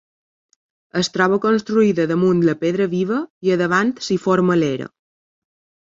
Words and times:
Es 1.01 1.09
troba 1.17 1.37
construïda 1.43 2.07
damunt 2.11 2.41
la 2.49 2.57
pedra 2.63 2.89
viva 2.97 3.19
i 3.49 3.53
a 3.57 3.61
davant 3.63 3.95
s'hi 4.07 4.21
forma 4.25 4.61
l'era. 4.63 4.93